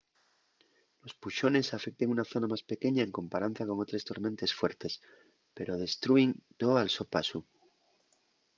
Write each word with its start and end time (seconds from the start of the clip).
los 1.03 1.13
puxones 1.21 1.73
afecten 1.77 2.13
una 2.15 2.29
zona 2.31 2.47
más 2.53 2.63
pequeña 2.71 3.01
en 3.03 3.15
comparanza 3.19 3.67
con 3.67 3.77
otres 3.83 4.05
tormentes 4.09 4.51
fuertes 4.59 4.93
pero 5.57 5.79
destrúin 5.85 6.29
too 6.59 6.73
al 6.81 6.89
so 6.95 7.03
pasu 7.13 7.39